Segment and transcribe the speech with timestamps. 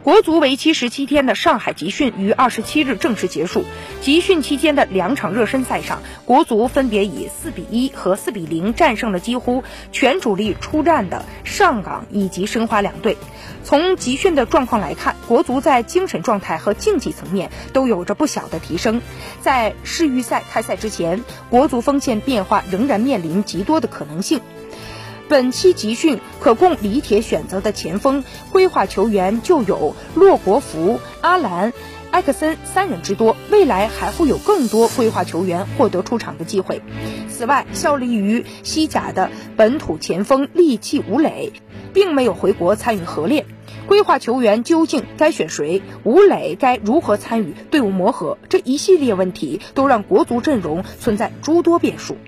[0.00, 3.62] 国足为期十七天的上海集训于二十七日正式结束。
[4.00, 13.18] 集训期间的两场热身赛上，国足分别以四比一和四比零战胜了几乎全主力出战的上港以及申花两队。
[13.64, 19.02] 从集训的状况来看，国足在精神状态和竞技层面都有着不小的提升。
[19.42, 24.40] 在世预赛开赛之前，国足锋线变化仍然面临极多的可能性。
[25.32, 31.72] 本期集训可供李铁选择的前锋规划球员就有洛国福、阿兰、
[32.10, 36.82] 埃克森三人之多，未来还会有更多规划球员获得出场的机会。
[37.30, 41.54] 此外，效力于西甲的本土前锋利器吴磊，
[41.94, 43.46] 并没有回国参与合练。
[43.86, 45.80] 规划球员究竟该选谁？
[46.04, 48.36] 吴磊该如何参与队伍磨合？
[48.50, 52.18] 这一系列问题都让国足阵容存在诸多变数。